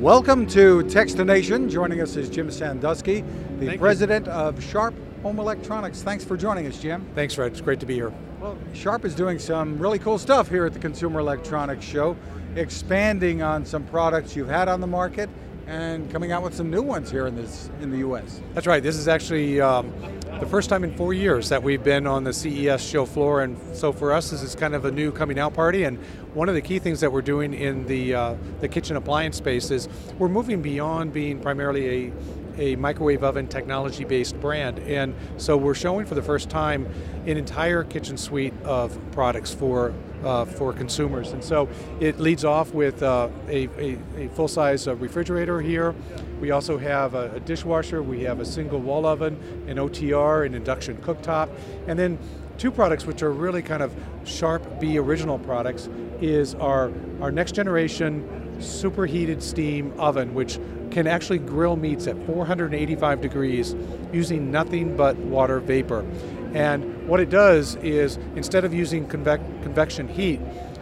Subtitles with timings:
[0.00, 1.70] Welcome to Techstination.
[1.70, 3.20] Joining us is Jim Sandusky,
[3.58, 6.02] the Thank president of Sharp Home Electronics.
[6.02, 7.06] Thanks for joining us, Jim.
[7.14, 7.52] Thanks, Fred.
[7.52, 8.10] It's great to be here.
[8.40, 12.16] Well, Sharp is doing some really cool stuff here at the Consumer Electronics Show,
[12.56, 15.28] expanding on some products you've had on the market
[15.70, 18.40] and coming out with some new ones here in this in the U.S.
[18.54, 18.82] That's right.
[18.82, 19.92] This is actually um,
[20.40, 23.56] the first time in four years that we've been on the CES show floor, and
[23.72, 25.84] so for us, this is kind of a new coming out party.
[25.84, 25.98] And
[26.34, 29.70] one of the key things that we're doing in the uh, the kitchen appliance space
[29.70, 29.88] is
[30.18, 32.12] we're moving beyond being primarily a
[32.60, 34.78] a microwave oven technology based brand.
[34.80, 36.86] And so we're showing for the first time
[37.26, 39.92] an entire kitchen suite of products for
[40.24, 41.32] uh, for consumers.
[41.32, 45.94] And so it leads off with uh, a, a, a, full size uh, refrigerator here.
[46.40, 50.54] We also have a, a, dishwasher, we have a single wall oven, an OTR, an
[50.54, 51.48] induction cooktop,
[51.86, 52.18] and then
[52.58, 55.88] two products which are really kind of Sharp B original products
[56.20, 60.58] is our, our next generation superheated steam oven, which
[60.90, 63.74] can actually grill meats at 485 degrees
[64.12, 66.04] using nothing but water vapor.
[66.52, 70.40] And what it does is instead of using convec- convection heat,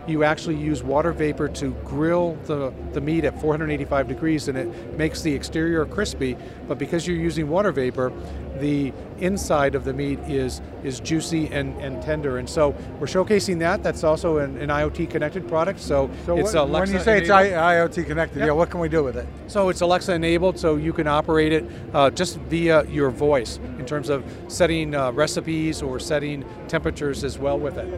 [0.09, 4.97] you actually use water vapor to grill the, the meat at 485 degrees and it
[4.97, 8.13] makes the exterior crispy, but because you're using water vapor,
[8.59, 12.39] the inside of the meat is is juicy and, and tender.
[12.39, 13.83] And so we're showcasing that.
[13.83, 15.81] That's also an, an IoT connected product.
[15.81, 17.47] So, so it's what, When you say enabled.
[17.47, 18.47] it's IoT connected, yep.
[18.49, 19.27] yeah, what can we do with it?
[19.49, 23.87] So it's Alexa enabled, so you can operate it uh, just via your voice in
[23.87, 27.89] terms of setting uh, recipes or setting temperatures as well with it.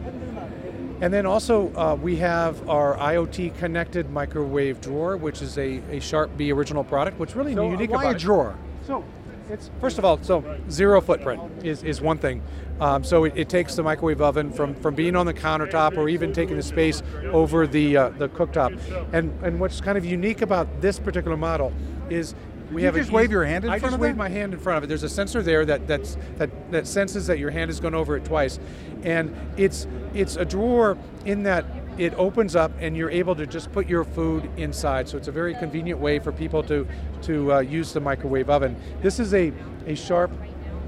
[1.00, 6.00] And then also uh, we have our IoT connected microwave drawer, which is a, a
[6.00, 7.18] Sharp B original product.
[7.18, 8.58] What's really so unique why about a drawer?
[8.86, 9.02] So
[9.48, 12.42] it's first of all, so zero footprint is, is one thing.
[12.80, 16.08] Um, so it, it, takes the microwave oven from, from being on the countertop or
[16.08, 18.78] even taking the space over the uh, the cooktop.
[19.12, 21.72] And and what's kind of unique about this particular model
[22.08, 22.34] is
[22.70, 24.04] we you have just a, wave your hand in I front of it?
[24.04, 24.34] I just of wave it?
[24.34, 24.86] my hand in front of it.
[24.88, 28.16] There's a sensor there that that's that that senses that your hand has gone over
[28.16, 28.58] it twice,
[29.02, 31.64] and it's it's a drawer in that
[31.98, 35.08] it opens up and you're able to just put your food inside.
[35.08, 36.86] So it's a very convenient way for people to
[37.22, 38.76] to uh, use the microwave oven.
[39.02, 39.52] This is a
[39.86, 40.30] a sharp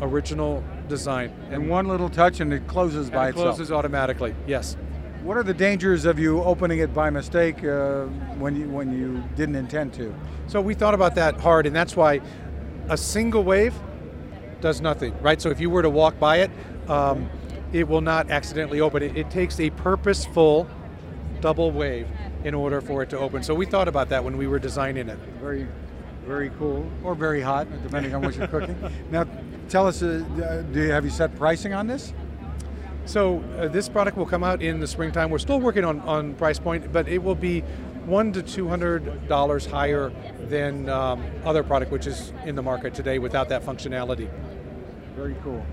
[0.01, 1.33] original design.
[1.51, 3.57] And one little touch and it closes and by it itself.
[3.57, 4.35] closes automatically.
[4.47, 4.77] Yes.
[5.23, 8.07] What are the dangers of you opening it by mistake uh,
[8.41, 10.13] when you when you didn't intend to?
[10.49, 12.21] So we thought about that hard, and that's why
[12.89, 13.73] a single wave
[14.61, 15.41] does nothing, right?
[15.41, 16.51] So if you were to walk by it,
[16.89, 17.31] um,
[17.73, 19.01] it will not accidentally open.
[19.05, 20.69] It, it takes a purposeful
[21.41, 22.09] double wave
[22.43, 23.45] in order for it to open.
[23.45, 25.19] So we thought about that when we were designing it.
[25.41, 25.69] Very,
[26.27, 28.77] very cool, or very hot, depending on what you're cooking.
[29.13, 29.27] Now,
[29.69, 32.13] tell us, uh, do you, have you set pricing on this?
[33.05, 35.31] So uh, this product will come out in the springtime.
[35.31, 37.61] We're still working on, on price point, but it will be
[38.07, 40.13] one to two hundred dollars higher
[40.49, 44.29] than um, other product which is in the market today without that functionality.
[45.17, 45.65] Very cool.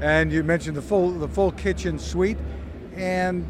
[0.00, 2.38] And you mentioned the full the full kitchen suite,
[2.94, 3.46] and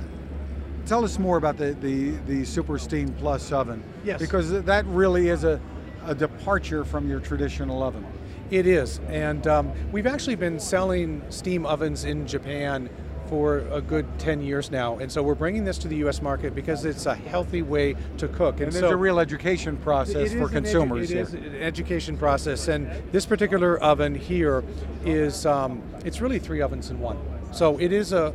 [0.87, 3.83] tell us more about the the, the Super Steam Plus oven.
[4.05, 4.21] Yes.
[4.21, 5.61] Because that really is a,
[6.07, 8.07] a departure from your traditional oven.
[8.51, 12.89] It is, and um, we've actually been selling steam ovens in Japan
[13.29, 14.99] for a good 10 years now.
[14.99, 16.23] And so we're bringing this to the U.S.
[16.23, 18.55] market because it's a healthy way to cook.
[18.55, 21.11] And, and it's so a real education process for consumers.
[21.11, 22.69] Edu- it is an education process.
[22.69, 24.65] And this particular oven here
[25.05, 27.19] is, um, it's really three ovens in one.
[27.53, 28.35] So it is a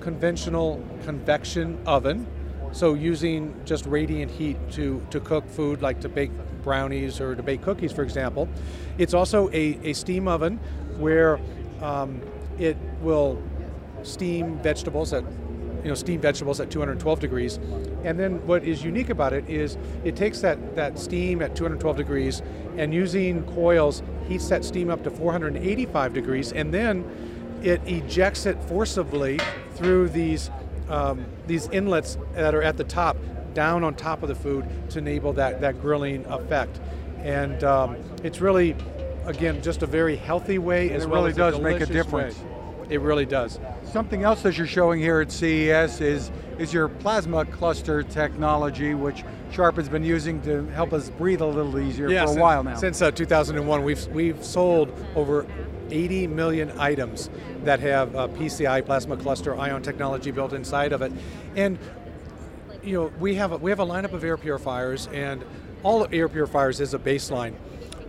[0.00, 2.26] conventional convection oven.
[2.72, 6.30] So using just radiant heat to, to cook food like to bake
[6.62, 8.48] brownies or to bake cookies, for example.
[8.98, 10.58] It's also a, a steam oven
[10.98, 11.40] where
[11.80, 12.20] um,
[12.58, 13.42] it will
[14.02, 15.24] steam vegetables at
[15.82, 17.58] you know steam vegetables at 212 degrees.
[18.04, 21.96] And then what is unique about it is it takes that that steam at 212
[21.96, 22.42] degrees
[22.76, 26.52] and using coils heats that steam up to 485 degrees.
[26.52, 27.04] And then
[27.62, 29.38] it ejects it forcibly
[29.74, 30.50] through these
[30.88, 33.16] um, these inlets that are at the top
[33.54, 36.80] down on top of the food to enable that that grilling effect.
[37.18, 38.76] And um, it's really
[39.26, 40.88] again just a very healthy way.
[40.88, 42.36] And as it well really as does a make a difference.
[42.38, 42.57] way.
[42.88, 43.58] It really does.
[43.84, 49.24] Something else that you're showing here at CES is is your plasma cluster technology, which
[49.52, 52.40] Sharp has been using to help us breathe a little easier yeah, for a since,
[52.40, 52.74] while now.
[52.74, 55.46] Since uh, 2001, we've we've sold over
[55.90, 57.30] 80 million items
[57.64, 61.12] that have uh, PCI plasma cluster ion technology built inside of it,
[61.56, 61.78] and
[62.82, 65.44] you know we have a, we have a lineup of air purifiers, and
[65.82, 67.54] all air purifiers as a baseline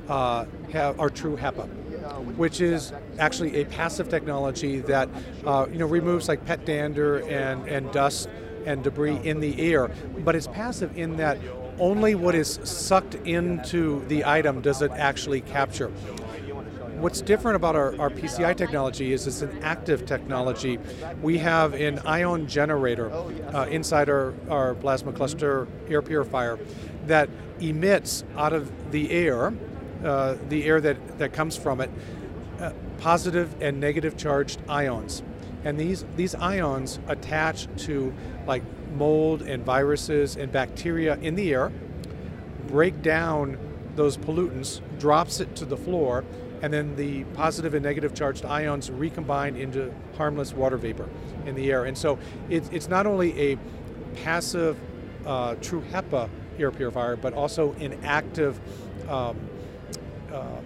[0.07, 1.69] uh, have are true HEPA
[2.19, 5.09] which is actually a passive technology that
[5.45, 8.29] uh, you know removes like pet dander and, and dust
[8.65, 9.89] and debris in the air,
[10.19, 11.37] but it's passive in that
[11.79, 15.89] only what is sucked into the item does it actually capture.
[16.99, 20.79] What's different about our, our PCI technology is it's an active technology.
[21.21, 26.59] We have an ion generator uh, inside our, our plasma cluster air purifier
[27.05, 27.29] that
[27.61, 29.53] emits out of the air,
[30.03, 31.89] uh, the air that, that comes from it,
[32.59, 35.23] uh, positive and negative charged ions.
[35.63, 38.13] And these, these ions attach to
[38.47, 38.63] like
[38.95, 41.71] mold and viruses and bacteria in the air,
[42.67, 43.57] break down
[43.95, 46.23] those pollutants, drops it to the floor,
[46.61, 51.07] and then the positive and negative charged ions recombine into harmless water vapor
[51.45, 51.85] in the air.
[51.85, 52.19] And so
[52.49, 53.57] it, it's not only a
[54.23, 54.77] passive
[55.25, 58.59] uh, true HEPA air purifier, but also an active
[59.09, 59.37] um,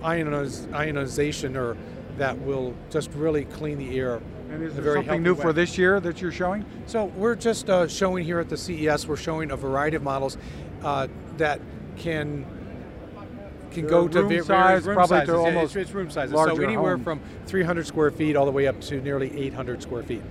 [0.01, 1.77] ioniz- ionization or
[2.17, 4.21] that will just really clean the air.
[4.49, 5.41] And is there something new way.
[5.41, 6.65] for this year that you're showing?
[6.85, 9.07] So we're just uh, showing here at the CES.
[9.07, 10.37] We're showing a variety of models
[10.83, 11.07] uh,
[11.37, 11.59] that
[11.97, 12.45] can
[13.71, 15.33] can go to room size, room probably sizes.
[15.33, 16.35] to almost it's, it's room sizes.
[16.35, 17.03] So anywhere home.
[17.03, 20.21] from 300 square feet all the way up to nearly 800 square feet.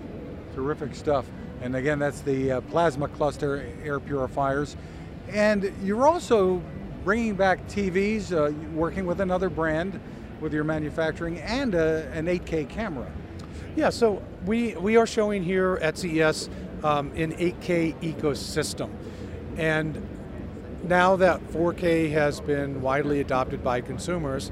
[0.54, 1.26] Terrific stuff.
[1.60, 4.76] And again, that's the uh, plasma cluster air purifiers.
[5.28, 6.62] And you're also
[7.04, 10.00] bringing back TVs, uh, working with another brand
[10.40, 13.10] with your manufacturing, and uh, an 8K camera.
[13.76, 16.50] Yeah, so we, we are showing here at CES
[16.84, 18.90] um, an 8K ecosystem.
[19.56, 19.96] And
[20.84, 24.50] now that 4K has been widely adopted by consumers,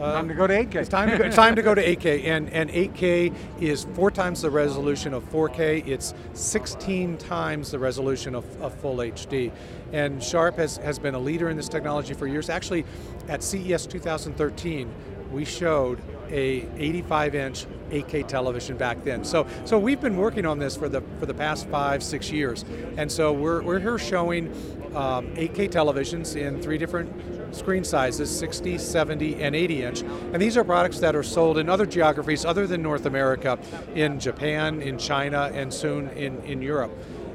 [0.00, 0.74] uh, time to go to 8K.
[0.76, 4.10] It's time to go, it's time to go to 8K, and and 8K is four
[4.10, 5.86] times the resolution of 4K.
[5.88, 9.50] It's 16 times the resolution of, of full HD,
[9.92, 12.48] and Sharp has has been a leader in this technology for years.
[12.48, 12.84] Actually,
[13.28, 14.88] at CES 2013,
[15.32, 19.24] we showed a 85-inch 8K television back then.
[19.24, 22.64] So so we've been working on this for the for the past five six years,
[22.96, 24.48] and so we're we're here showing
[24.94, 27.10] um, 8K televisions in three different
[27.54, 30.00] screen sizes 60, 70, and 80 inch.
[30.02, 33.58] And these are products that are sold in other geographies other than North America,
[33.94, 36.92] in Japan, in China, and soon in, in Europe.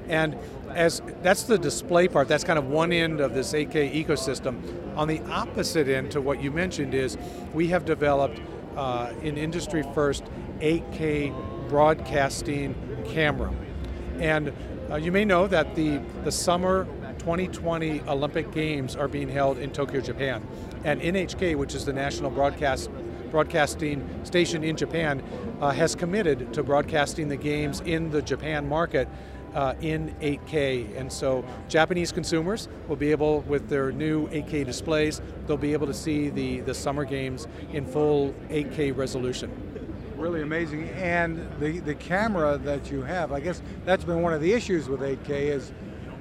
[0.07, 0.37] And
[0.69, 4.61] as that's the display part, that's kind of one end of this 8K ecosystem.
[4.97, 7.17] On the opposite end to what you mentioned is
[7.53, 8.39] we have developed
[8.75, 10.23] uh, an industry first
[10.59, 12.75] 8K broadcasting
[13.07, 13.53] camera.
[14.19, 14.53] And
[14.89, 16.85] uh, you may know that the, the summer
[17.19, 20.45] 2020 Olympic Games are being held in Tokyo, Japan.
[20.83, 22.89] And NHK, which is the national broadcast
[23.31, 25.23] broadcasting station in Japan,
[25.59, 29.07] uh, has committed to broadcasting the games in the Japan market
[29.53, 30.97] uh, in 8K.
[30.99, 35.87] And so Japanese consumers will be able, with their new 8K displays, they'll be able
[35.87, 39.51] to see the, the summer games in full 8K resolution.
[40.17, 40.89] Really amazing.
[40.89, 44.87] And the, the camera that you have, I guess that's been one of the issues
[44.87, 45.71] with 8K is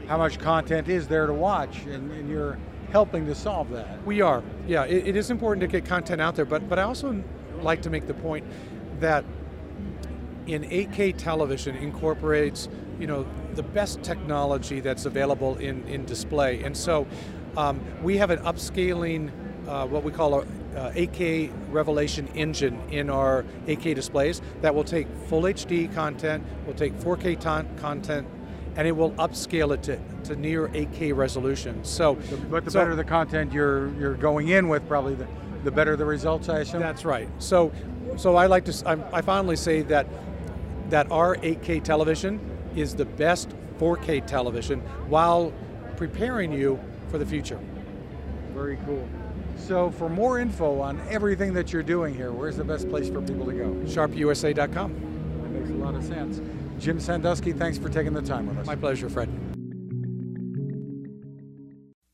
[0.08, 2.58] how much content is there to watch, and, and you're
[2.90, 4.04] helping to solve that.
[4.04, 4.84] We are, yeah.
[4.84, 7.22] It, it is important to get content out there, but but I also
[7.60, 8.44] like to make the point
[9.00, 9.24] that
[10.46, 12.68] in 8K television incorporates
[12.98, 17.06] you know the best technology that's available in in display, and so
[17.56, 19.30] um, we have an upscaling.
[19.68, 20.44] Uh, what we call a
[20.76, 26.74] uh, 8K Revelation engine in our 8K displays that will take full HD content, will
[26.74, 27.40] take 4K
[27.78, 28.26] content,
[28.76, 31.84] and it will upscale it to, to near 8K resolution.
[31.84, 32.14] So,
[32.50, 35.28] but the so, better the content you're you're going in with, probably the,
[35.64, 36.48] the better the results.
[36.48, 36.80] I assume.
[36.80, 37.28] That's right.
[37.38, 37.72] So,
[38.16, 40.06] so I like to I, I finally say that
[40.92, 42.38] that our 8K television
[42.76, 45.50] is the best 4K television while
[45.96, 46.78] preparing you
[47.10, 47.58] for the future.
[48.52, 49.08] Very cool.
[49.56, 53.22] So, for more info on everything that you're doing here, where's the best place for
[53.22, 53.70] people to go?
[53.86, 55.40] SharpUSA.com.
[55.42, 56.42] That makes a lot of sense.
[56.78, 58.66] Jim Sandusky, thanks for taking the time with us.
[58.66, 59.30] My pleasure, Fred.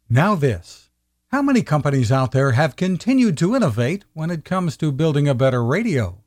[0.08, 0.90] Now, this.
[1.32, 5.34] How many companies out there have continued to innovate when it comes to building a
[5.34, 6.22] better radio?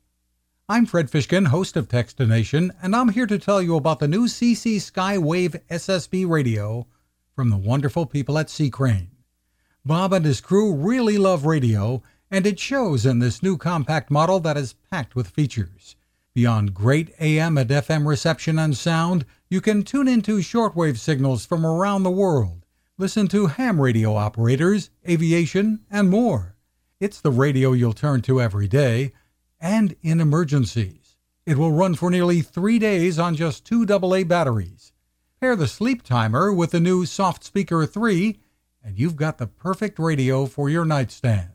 [0.68, 4.26] I'm Fred Fishkin, host of Techstination, and I'm here to tell you about the new
[4.26, 6.86] CC Skywave SSB radio
[7.34, 8.70] from the wonderful people at C.
[8.70, 9.10] Crane.
[9.84, 12.00] Bob and his crew really love radio,
[12.30, 15.96] and it shows in this new compact model that is packed with features.
[16.32, 21.66] Beyond great AM and FM reception and sound, you can tune into shortwave signals from
[21.66, 22.64] around the world,
[22.98, 26.54] listen to ham radio operators, aviation, and more.
[27.00, 29.12] It's the radio you'll turn to every day
[29.62, 31.16] and in emergencies.
[31.46, 34.92] It will run for nearly three days on just two AA batteries.
[35.40, 38.38] Pair the sleep timer with the new Soft Speaker 3,
[38.84, 41.50] and you've got the perfect radio for your nightstand.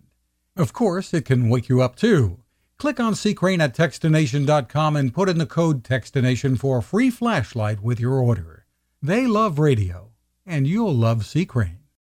[0.56, 2.40] Of course, it can wake you up too.
[2.78, 7.82] Click on Crane at Techstination.com and put in the code Techstination for a free flashlight
[7.82, 8.66] with your order.
[9.02, 10.12] They love radio,
[10.46, 11.46] and you'll love C.
[11.46, 11.77] Crane.